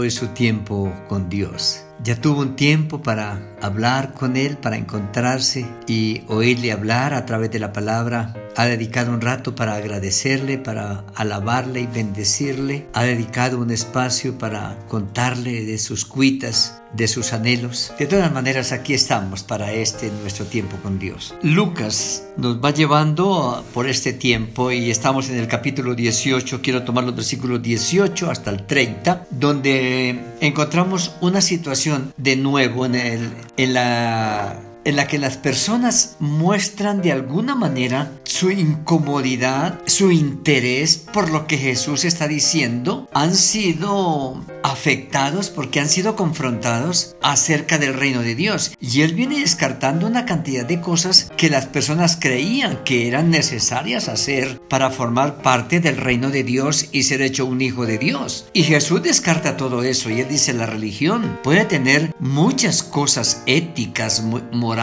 [0.00, 1.87] Hoy su tiempo con Dios.
[2.04, 7.50] Ya tuvo un tiempo para hablar con Él, para encontrarse y oírle hablar a través
[7.50, 8.34] de la palabra.
[8.56, 12.86] Ha dedicado un rato para agradecerle, para alabarle y bendecirle.
[12.92, 17.92] Ha dedicado un espacio para contarle de sus cuitas, de sus anhelos.
[17.98, 21.34] De todas maneras, aquí estamos para este nuestro tiempo con Dios.
[21.42, 26.60] Lucas nos va llevando por este tiempo y estamos en el capítulo 18.
[26.62, 32.94] Quiero tomar los versículos 18 hasta el 30, donde encontramos una situación de nuevo en,
[32.94, 34.56] el, en la
[34.88, 41.46] en la que las personas muestran de alguna manera su incomodidad, su interés por lo
[41.46, 48.34] que Jesús está diciendo, han sido afectados porque han sido confrontados acerca del reino de
[48.34, 48.72] Dios.
[48.80, 54.08] Y él viene descartando una cantidad de cosas que las personas creían que eran necesarias
[54.08, 58.46] hacer para formar parte del reino de Dios y ser hecho un hijo de Dios.
[58.54, 64.22] Y Jesús descarta todo eso y él dice la religión puede tener muchas cosas éticas,
[64.22, 64.77] morales,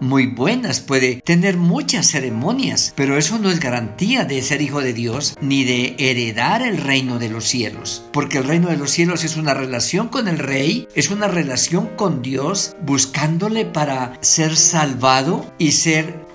[0.00, 4.92] muy buenas, puede tener muchas ceremonias, pero eso no es garantía de ser hijo de
[4.92, 9.24] Dios ni de heredar el reino de los cielos, porque el reino de los cielos
[9.24, 15.50] es una relación con el rey, es una relación con Dios, buscándole para ser salvado
[15.58, 16.26] y ser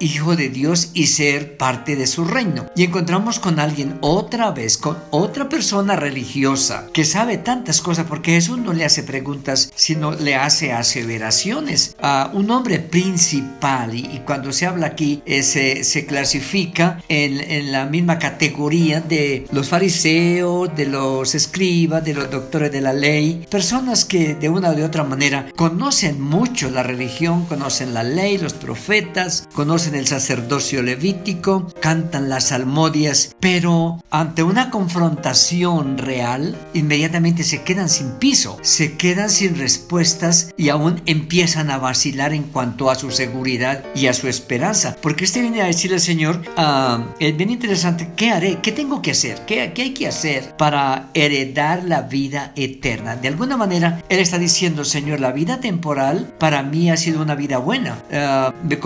[0.00, 2.66] hijo de Dios y ser parte de su reino.
[2.74, 8.32] Y encontramos con alguien otra vez, con otra persona religiosa que sabe tantas cosas porque
[8.32, 11.96] Jesús no le hace preguntas, sino le hace aseveraciones.
[12.00, 17.72] A un hombre principal y, cuando se habla aquí eh, se, se, clasifica en, en,
[17.72, 23.46] la misma categoría de los fariseos, de los escribas, de los doctores de la ley,
[23.50, 28.38] personas que de una o de otra manera conocen mucho la religión, conocen la ley,
[28.38, 37.44] los profetas, conocen el sacerdocio levítico, cantan las salmodias, pero ante una confrontación real, inmediatamente
[37.44, 42.90] se quedan sin piso, se quedan sin respuestas y aún empiezan a vacilar en cuanto
[42.90, 44.96] a su seguridad y a su esperanza.
[45.00, 48.58] Porque este viene a decirle al Señor, ah, es bien interesante, ¿qué haré?
[48.62, 49.44] ¿Qué tengo que hacer?
[49.46, 53.16] ¿Qué, ¿Qué hay que hacer para heredar la vida eterna?
[53.16, 57.34] De alguna manera, Él está diciendo, Señor, la vida temporal para mí ha sido una
[57.34, 57.98] vida buena.
[58.12, 58.78] Ah, me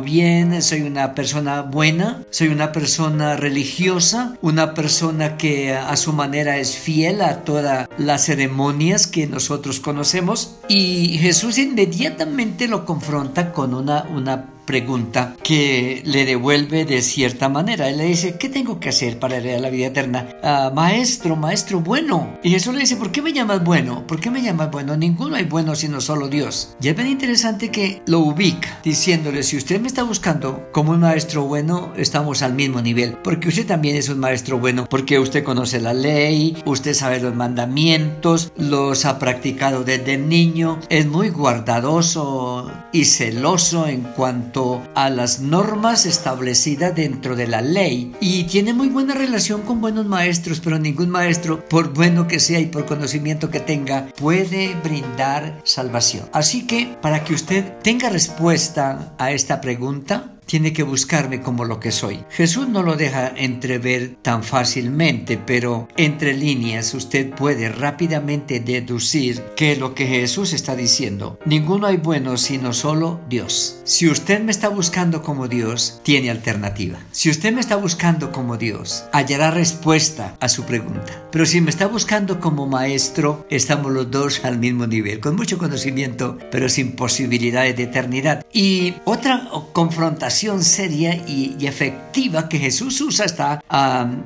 [0.00, 6.58] bien, soy una persona buena, soy una persona religiosa, una persona que a su manera
[6.58, 10.56] es fiel a todas las ceremonias que nosotros conocemos.
[10.68, 17.88] Y Jesús inmediatamente lo confronta con una, una pregunta que le devuelve de cierta manera.
[17.88, 20.28] Él le dice, ¿qué tengo que hacer para heredar la vida eterna?
[20.42, 22.38] Ah, maestro, maestro bueno.
[22.42, 24.06] Y Jesús le dice, ¿por qué me llamas bueno?
[24.06, 24.96] ¿Por qué me llamas bueno?
[24.96, 26.76] Ninguno hay bueno sino solo Dios.
[26.80, 31.00] Y es bien interesante que lo ubica, diciéndole, si usted me está buscando como un
[31.00, 35.44] maestro bueno, estamos al mismo nivel, porque usted también es un maestro bueno, porque usted
[35.44, 42.70] conoce la ley, usted sabe los mandamientos, los ha practicado desde niño, es muy guardadoso
[42.92, 48.88] y celoso en cuanto a las normas establecidas dentro de la ley y tiene muy
[48.88, 53.50] buena relación con buenos maestros, pero ningún maestro, por bueno que sea y por conocimiento
[53.50, 56.28] que tenga, puede brindar salvación.
[56.32, 61.80] Así que para que usted tenga respuesta a esta pregunta, tiene que buscarme como lo
[61.80, 62.24] que soy.
[62.30, 69.76] Jesús no lo deja entrever tan fácilmente, pero entre líneas usted puede rápidamente deducir que
[69.76, 71.38] lo que Jesús está diciendo.
[71.46, 73.80] Ninguno hay bueno sino solo Dios.
[73.84, 76.98] Si usted me está buscando como Dios, tiene alternativa.
[77.10, 81.28] Si usted me está buscando como Dios, hallará respuesta a su pregunta.
[81.30, 85.58] Pero si me está buscando como maestro, estamos los dos al mismo nivel, con mucho
[85.58, 88.44] conocimiento, pero sin posibilidades de eternidad.
[88.52, 93.62] Y otra confrontación seria y, efectiva que Jesús usa está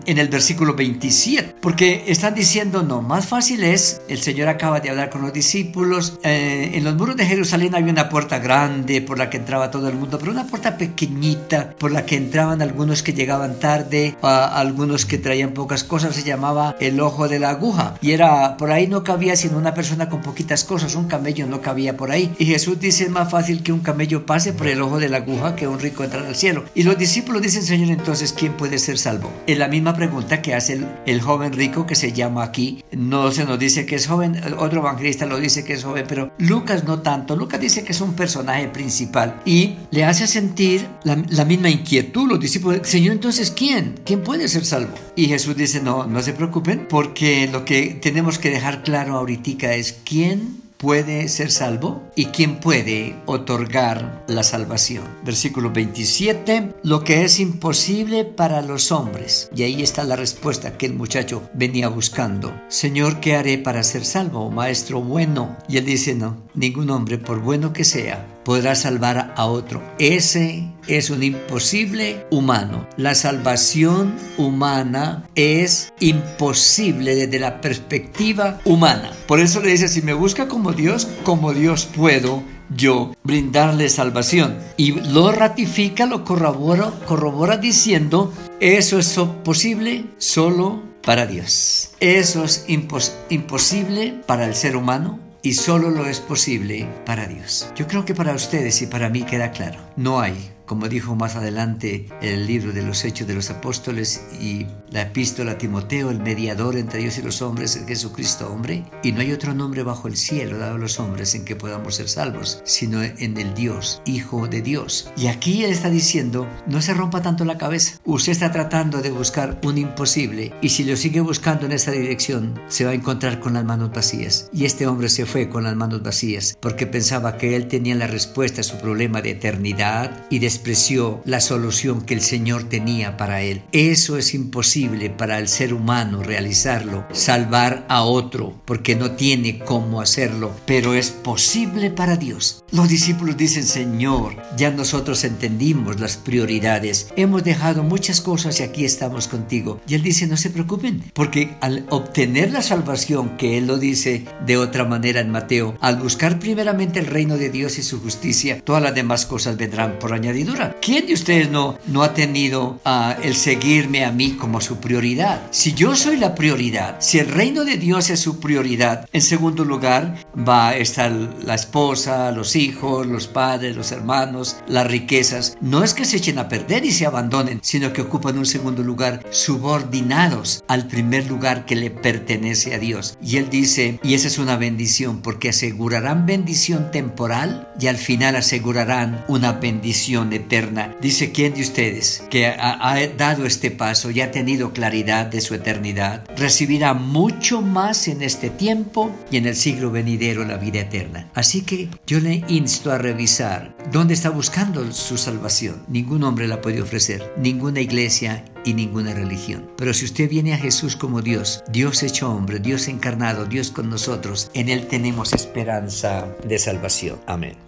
[0.07, 4.91] en el versículo 27, porque están diciendo, no, más fácil es, el Señor acaba de
[4.91, 9.19] hablar con los discípulos, eh, en los muros de Jerusalén había una puerta grande por
[9.19, 13.03] la que entraba todo el mundo, pero una puerta pequeñita por la que entraban algunos
[13.03, 17.95] que llegaban tarde, algunos que traían pocas cosas, se llamaba el ojo de la aguja,
[18.01, 21.61] y era, por ahí no cabía sino una persona con poquitas cosas, un camello no
[21.61, 24.81] cabía por ahí, y Jesús dice, es más fácil que un camello pase por el
[24.81, 26.65] ojo de la aguja que un rico entrar al cielo.
[26.75, 29.33] Y los discípulos dicen, Señor, entonces, ¿quién puede ser salvo?
[29.47, 32.85] Es la misma pregunta que hace el, joven rico que se llama aquí.
[32.93, 36.31] No se nos dice que es joven, otro evangelista lo dice que es joven, pero
[36.39, 37.37] Lucas no tanto.
[37.37, 42.29] Lucas dice que es un personaje principal y le hace sentir la, la misma inquietud.
[42.29, 43.95] Los discípulos, Señor, entonces, ¿quién?
[44.05, 44.95] ¿Quién puede ser salvo?
[45.17, 49.47] Y Jesús dice, no, no se preocupen, porque lo que tenemos que dejar claro ahorita
[49.75, 55.03] es quién puede ser salvo y quién puede otorgar la salvación.
[55.25, 59.51] Versículo 27, lo que es imposible para los hombres.
[59.53, 62.55] Y ahí está la respuesta que el muchacho venía buscando.
[62.69, 64.49] Señor, ¿qué haré para ser salvo?
[64.49, 65.57] Maestro bueno.
[65.69, 69.83] Y él dice, no, ningún hombre, por bueno que sea, podrá salvar a otro.
[69.99, 72.87] Ese es un imposible humano.
[72.97, 79.11] La salvación humana es imposible desde la perspectiva humana.
[79.27, 84.57] Por eso le dice, si me busca como Dios, como Dios puedo yo brindarle salvación.
[84.77, 91.91] Y lo ratifica, lo corrobora, corrobora diciendo, eso es posible solo para Dios.
[91.99, 97.71] Eso es imposible para el ser humano y solo lo es posible para Dios.
[97.77, 99.79] Yo creo que para ustedes y para mí queda claro.
[99.95, 104.67] No hay como dijo más adelante el libro de los Hechos de los Apóstoles y
[104.91, 109.13] la epístola a Timoteo, el mediador entre Dios y los hombres, es Jesucristo hombre, y
[109.13, 112.09] no hay otro nombre bajo el cielo dado a los hombres en que podamos ser
[112.09, 115.11] salvos, sino en el Dios, Hijo de Dios.
[115.17, 119.11] Y aquí él está diciendo, no se rompa tanto la cabeza, usted está tratando de
[119.11, 123.41] buscar un imposible, y si lo sigue buscando en esa dirección, se va a encontrar
[123.41, 124.49] con las manos vacías.
[124.53, 128.07] Y este hombre se fue con las manos vacías, porque pensaba que él tenía la
[128.07, 133.19] respuesta a su problema de eternidad y de despreció la solución que el Señor tenía
[133.19, 133.63] para él.
[133.73, 140.01] Eso es imposible para el ser humano realizarlo, salvar a otro, porque no tiene cómo
[140.01, 142.65] hacerlo, pero es posible para Dios.
[142.73, 148.87] Los discípulos dicen, Señor, ya nosotros entendimos las prioridades, hemos dejado muchas cosas y aquí
[148.87, 149.83] estamos contigo.
[149.87, 154.25] Y él dice, no se preocupen, porque al obtener la salvación, que él lo dice
[154.47, 158.63] de otra manera en Mateo, al buscar primeramente el reino de Dios y su justicia,
[158.65, 160.46] todas las demás cosas vendrán por añadir
[160.81, 165.43] ¿Quién de ustedes no, no ha tenido uh, el seguirme a mí como su prioridad?
[165.51, 169.65] Si yo soy la prioridad, si el reino de Dios es su prioridad, en segundo
[169.65, 175.57] lugar va a estar la esposa, los hijos, los padres, los hermanos, las riquezas.
[175.61, 178.83] No es que se echen a perder y se abandonen, sino que ocupan un segundo
[178.83, 183.19] lugar subordinados al primer lugar que le pertenece a Dios.
[183.23, 188.37] Y él dice, y esa es una bendición, porque asegurarán bendición temporal y al final
[188.37, 190.97] asegurarán una bendición eterna.
[191.01, 195.55] Dice, ¿quién de ustedes que ha, dado este paso y ha tenido claridad de su
[195.55, 201.29] eternidad, recibirá mucho más en este tiempo y en el siglo venidero la vida eterna?
[201.35, 205.83] Así que yo le insto a revisar dónde está buscando su salvación.
[205.89, 209.71] Ningún hombre la puede ofrecer, ninguna iglesia y ninguna religión.
[209.77, 213.89] Pero si usted viene a Jesús como Dios, Dios hecho hombre, Dios encarnado, Dios con
[213.89, 217.21] nosotros, en Él tenemos esperanza de salvación.
[217.27, 217.66] Amén.